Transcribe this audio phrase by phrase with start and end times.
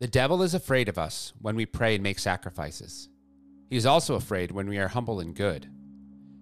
[0.00, 3.10] The devil is afraid of us when we pray and make sacrifices.
[3.68, 5.68] He is also afraid when we are humble and good.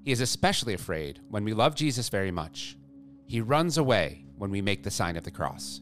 [0.05, 2.77] He is especially afraid when we love Jesus very much.
[3.27, 5.81] He runs away when we make the sign of the cross.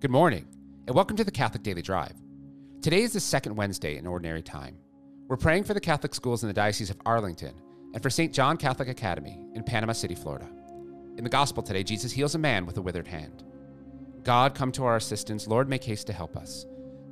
[0.00, 0.48] Good morning,
[0.88, 2.16] and welcome to the Catholic Daily Drive.
[2.82, 4.76] Today is the second Wednesday in Ordinary Time.
[5.28, 7.54] We're praying for the Catholic schools in the Diocese of Arlington
[7.94, 8.34] and for St.
[8.34, 10.50] John Catholic Academy in Panama City, Florida.
[11.16, 13.44] In the Gospel today, Jesus heals a man with a withered hand.
[14.24, 15.46] God, come to our assistance.
[15.46, 16.66] Lord, make haste to help us.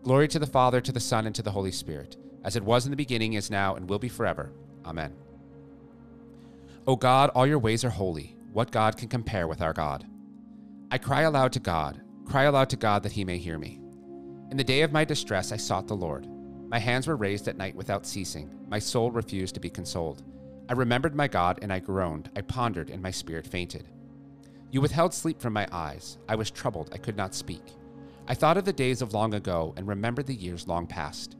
[0.08, 2.86] Glory to the Father, to the Son, and to the Holy Spirit, as it was
[2.86, 4.50] in the beginning, is now, and will be forever.
[4.86, 5.14] Amen.
[6.86, 8.34] O God, all your ways are holy.
[8.54, 10.06] What God can compare with our God?
[10.90, 13.82] I cry aloud to God, cry aloud to God that he may hear me.
[14.50, 16.26] In the day of my distress, I sought the Lord.
[16.70, 18.50] My hands were raised at night without ceasing.
[18.66, 20.22] My soul refused to be consoled.
[20.70, 22.30] I remembered my God, and I groaned.
[22.34, 23.90] I pondered, and my spirit fainted.
[24.70, 26.16] You withheld sleep from my eyes.
[26.26, 26.88] I was troubled.
[26.94, 27.74] I could not speak.
[28.30, 31.36] I thought of the days of long ago and remembered the years long past.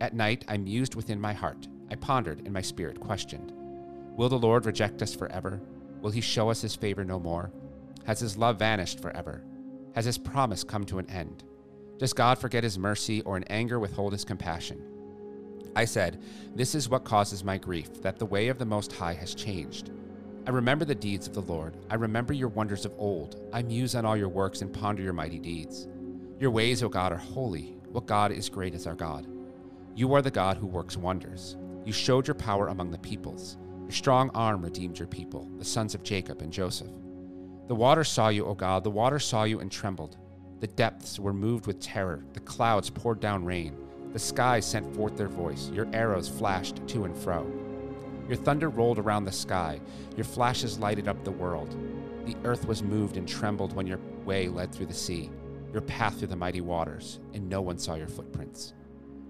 [0.00, 1.66] At night, I mused within my heart.
[1.90, 3.52] I pondered, and my spirit questioned
[4.16, 5.60] Will the Lord reject us forever?
[6.00, 7.50] Will he show us his favor no more?
[8.06, 9.42] Has his love vanished forever?
[9.96, 11.42] Has his promise come to an end?
[11.98, 14.80] Does God forget his mercy or in anger withhold his compassion?
[15.74, 16.22] I said,
[16.54, 19.90] This is what causes my grief, that the way of the Most High has changed.
[20.46, 21.76] I remember the deeds of the Lord.
[21.90, 23.40] I remember your wonders of old.
[23.52, 25.88] I muse on all your works and ponder your mighty deeds.
[26.40, 27.74] Your ways, O God, are holy.
[27.90, 29.26] What God is great is our God.
[29.96, 31.56] You are the God who works wonders.
[31.84, 33.56] You showed your power among the peoples.
[33.80, 36.92] Your strong arm redeemed your people, the sons of Jacob and Joseph.
[37.66, 40.16] The water saw you, O God, the water saw you and trembled.
[40.60, 42.24] The depths were moved with terror.
[42.34, 43.76] The clouds poured down rain.
[44.12, 45.70] The skies sent forth their voice.
[45.70, 47.50] Your arrows flashed to and fro.
[48.28, 49.80] Your thunder rolled around the sky.
[50.14, 51.76] Your flashes lighted up the world.
[52.26, 55.32] The earth was moved and trembled when your way led through the sea
[55.72, 58.74] your path through the mighty waters, and no one saw your footprints.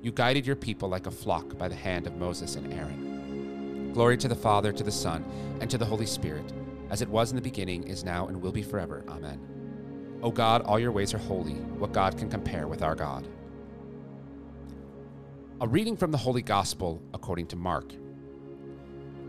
[0.03, 3.91] You guided your people like a flock by the hand of Moses and Aaron.
[3.93, 5.25] Glory to the Father, to the Son,
[5.61, 6.53] and to the Holy Spirit,
[6.91, 9.05] as it was in the beginning, is now, and will be forever.
[9.09, 9.41] Amen.
[10.23, 11.55] O God, all your ways are holy.
[11.55, 13.27] What God can compare with our God?
[15.61, 17.93] A reading from the Holy Gospel according to Mark.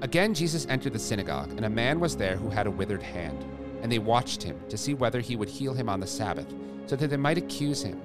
[0.02, 3.44] Again, Jesus entered the synagogue, and a man was there who had a withered hand,
[3.82, 6.54] and they watched him to see whether he would heal him on the Sabbath
[6.86, 8.02] so that they might accuse him.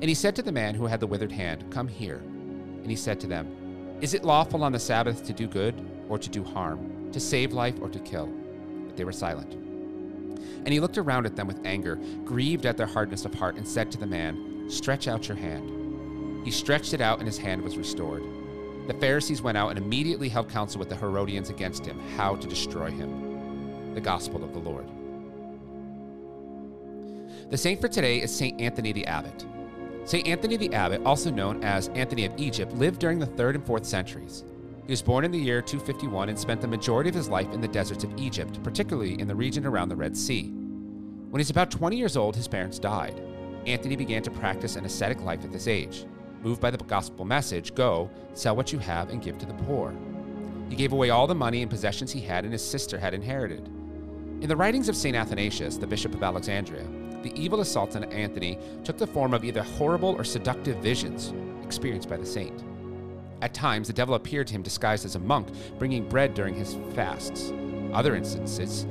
[0.00, 2.16] And he said to the man who had the withered hand, Come here.
[2.16, 5.74] And he said to them, Is it lawful on the Sabbath to do good
[6.08, 8.26] or to do harm, to save life or to kill?
[8.86, 9.52] But they were silent.
[9.52, 13.66] And he looked around at them with anger, grieved at their hardness of heart, and
[13.66, 16.44] said to the man, Stretch out your hand.
[16.44, 18.24] He stretched it out, and his hand was restored.
[18.88, 22.48] The Pharisees went out and immediately held counsel with the Herodians against him, how to
[22.48, 23.94] destroy him.
[23.94, 24.86] The Gospel of the Lord.
[27.52, 28.58] The saint for today is St.
[28.58, 29.44] Anthony the Abbot.
[30.06, 30.26] St.
[30.26, 33.84] Anthony the Abbot, also known as Anthony of Egypt, lived during the 3rd and 4th
[33.84, 34.44] centuries.
[34.86, 37.60] He was born in the year 251 and spent the majority of his life in
[37.60, 40.48] the deserts of Egypt, particularly in the region around the Red Sea.
[40.48, 43.20] When he's about 20 years old, his parents died.
[43.66, 46.06] Anthony began to practice an ascetic life at this age.
[46.42, 49.94] Moved by the gospel message, go, sell what you have, and give to the poor.
[50.70, 53.68] He gave away all the money and possessions he had and his sister had inherited.
[54.40, 55.14] In the writings of St.
[55.14, 56.86] Athanasius, the Bishop of Alexandria,
[57.22, 61.32] the evil assaults on Anthony took the form of either horrible or seductive visions
[61.64, 62.64] experienced by the saint.
[63.40, 66.76] At times, the devil appeared to him disguised as a monk, bringing bread during his
[66.94, 67.52] fasts.
[67.92, 68.84] Other instances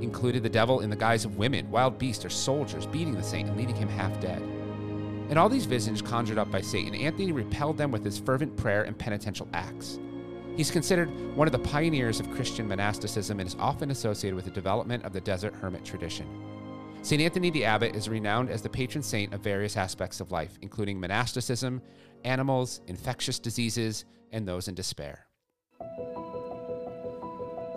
[0.00, 3.48] included the devil in the guise of women, wild beasts, or soldiers beating the saint
[3.48, 4.40] and leaving him half dead.
[5.28, 8.82] In all these visions conjured up by Satan, Anthony repelled them with his fervent prayer
[8.82, 10.00] and penitential acts.
[10.56, 14.50] He's considered one of the pioneers of Christian monasticism and is often associated with the
[14.50, 16.26] development of the desert hermit tradition.
[17.02, 17.22] St.
[17.22, 21.00] Anthony the Abbot is renowned as the patron saint of various aspects of life, including
[21.00, 21.80] monasticism,
[22.24, 25.26] animals, infectious diseases, and those in despair.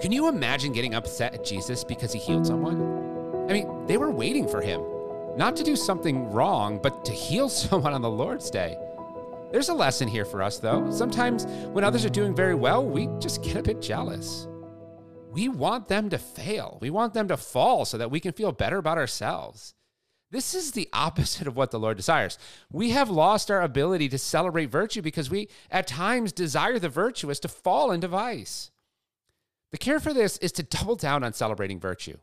[0.01, 3.47] Can you imagine getting upset at Jesus because he healed someone?
[3.49, 4.81] I mean, they were waiting for him,
[5.37, 8.77] not to do something wrong, but to heal someone on the Lord's day.
[9.53, 10.91] There's a lesson here for us, though.
[10.91, 14.47] Sometimes when others are doing very well, we just get a bit jealous
[15.33, 16.77] we want them to fail.
[16.79, 19.73] We want them to fall so that we can feel better about ourselves.
[20.29, 22.37] This is the opposite of what the Lord desires.
[22.71, 27.39] We have lost our ability to celebrate virtue because we, at times, desire the virtuous
[27.39, 28.69] to fall into vice.
[29.71, 32.17] The cure for this is to double down on celebrating virtue.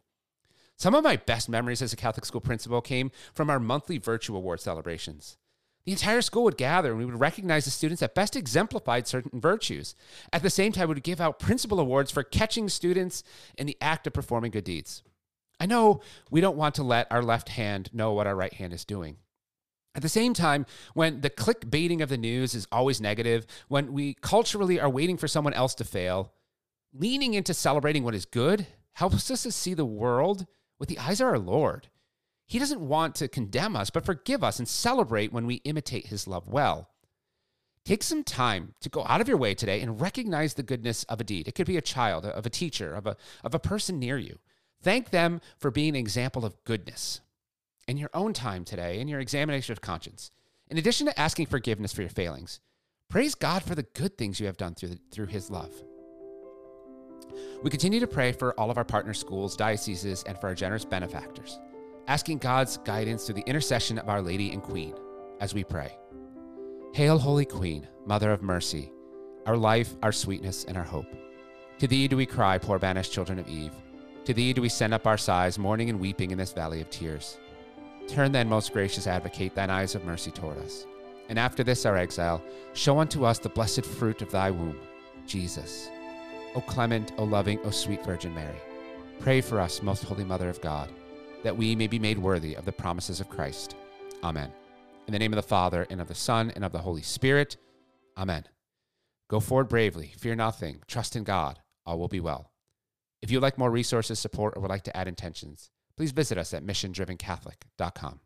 [0.76, 4.36] Some of my best memories as a Catholic school principal came from our monthly Virtue
[4.36, 5.36] Award celebrations.
[5.86, 9.40] The entire school would gather and we would recognize the students that best exemplified certain
[9.40, 9.94] virtues.
[10.32, 13.22] At the same time, we would give out principal awards for catching students
[13.56, 15.02] in the act of performing good deeds.
[15.58, 16.00] I know
[16.30, 19.16] we don't want to let our left hand know what our right hand is doing.
[19.94, 24.14] At the same time, when the clickbaiting of the news is always negative, when we
[24.14, 26.32] culturally are waiting for someone else to fail,
[26.92, 30.46] leaning into celebrating what is good helps us to see the world
[30.78, 31.88] with the eyes of our Lord.
[32.50, 36.26] He doesn't want to condemn us, but forgive us and celebrate when we imitate his
[36.26, 36.90] love well.
[37.84, 41.20] Take some time to go out of your way today and recognize the goodness of
[41.20, 41.46] a deed.
[41.46, 44.40] It could be a child, of a teacher, of a, of a person near you.
[44.82, 47.20] Thank them for being an example of goodness
[47.86, 50.32] in your own time today, in your examination of conscience.
[50.68, 52.58] In addition to asking forgiveness for your failings,
[53.08, 55.70] praise God for the good things you have done through, the, through His love.
[57.62, 60.84] We continue to pray for all of our partner schools, dioceses, and for our generous
[60.84, 61.60] benefactors,
[62.10, 64.96] asking God's guidance through the intercession of Our Lady and Queen
[65.38, 65.96] as we pray.
[66.92, 68.90] Hail, Holy Queen, Mother of Mercy,
[69.46, 71.06] our life, our sweetness, and our hope.
[71.78, 73.70] To thee do we cry, poor banished children of Eve.
[74.24, 76.90] To thee do we send up our sighs, mourning and weeping in this valley of
[76.90, 77.38] tears.
[78.08, 80.86] Turn then, most gracious advocate, thine eyes of mercy toward us.
[81.28, 82.42] And after this our exile,
[82.72, 84.80] show unto us the blessed fruit of thy womb,
[85.28, 85.88] Jesus.
[86.56, 88.60] O clement, O loving, O sweet Virgin Mary,
[89.20, 90.90] pray for us, most holy Mother of God,
[91.42, 93.76] that we may be made worthy of the promises of Christ.
[94.22, 94.52] Amen.
[95.06, 97.56] In the name of the Father, and of the Son, and of the Holy Spirit.
[98.16, 98.44] Amen.
[99.28, 102.50] Go forward bravely, fear nothing, trust in God, all will be well.
[103.22, 106.54] If you'd like more resources, support, or would like to add intentions, please visit us
[106.54, 108.20] at missiondrivencatholic.com.